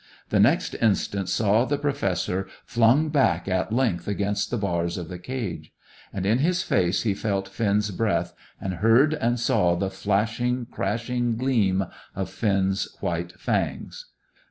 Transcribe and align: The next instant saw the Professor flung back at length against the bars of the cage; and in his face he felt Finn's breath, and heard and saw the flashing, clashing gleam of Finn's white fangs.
The 0.29 0.39
next 0.39 0.73
instant 0.81 1.29
saw 1.29 1.63
the 1.63 1.77
Professor 1.77 2.47
flung 2.65 3.09
back 3.09 3.47
at 3.47 3.71
length 3.71 4.07
against 4.07 4.49
the 4.49 4.57
bars 4.57 4.97
of 4.97 5.09
the 5.09 5.19
cage; 5.19 5.71
and 6.11 6.25
in 6.25 6.39
his 6.39 6.63
face 6.63 7.03
he 7.03 7.13
felt 7.13 7.47
Finn's 7.47 7.91
breath, 7.91 8.33
and 8.59 8.73
heard 8.81 9.13
and 9.13 9.39
saw 9.39 9.75
the 9.75 9.91
flashing, 9.91 10.65
clashing 10.65 11.37
gleam 11.37 11.85
of 12.15 12.31
Finn's 12.31 12.97
white 12.99 13.33
fangs. 13.39 14.07